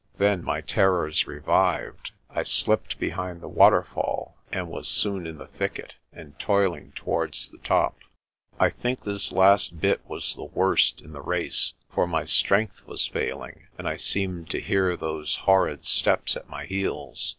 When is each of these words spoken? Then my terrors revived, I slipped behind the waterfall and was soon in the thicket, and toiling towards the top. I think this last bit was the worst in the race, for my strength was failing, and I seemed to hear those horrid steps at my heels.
Then 0.17 0.43
my 0.43 0.61
terrors 0.61 1.27
revived, 1.27 2.09
I 2.27 2.41
slipped 2.41 2.97
behind 2.97 3.39
the 3.39 3.47
waterfall 3.47 4.35
and 4.51 4.67
was 4.67 4.87
soon 4.87 5.27
in 5.27 5.37
the 5.37 5.45
thicket, 5.45 5.93
and 6.11 6.39
toiling 6.39 6.91
towards 6.93 7.51
the 7.51 7.59
top. 7.59 7.99
I 8.59 8.71
think 8.71 9.03
this 9.03 9.31
last 9.31 9.79
bit 9.79 10.03
was 10.09 10.33
the 10.35 10.45
worst 10.45 11.01
in 11.01 11.11
the 11.13 11.21
race, 11.21 11.73
for 11.91 12.07
my 12.07 12.25
strength 12.25 12.81
was 12.87 13.05
failing, 13.05 13.67
and 13.77 13.87
I 13.87 13.97
seemed 13.97 14.49
to 14.49 14.59
hear 14.59 14.97
those 14.97 15.35
horrid 15.35 15.85
steps 15.85 16.35
at 16.35 16.49
my 16.49 16.65
heels. 16.65 17.29